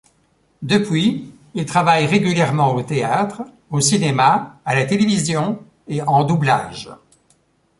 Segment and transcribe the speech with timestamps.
[0.63, 6.89] Depuis, il travaille régulièrement au théâtre, au cinéma, à la télévision et en doublage.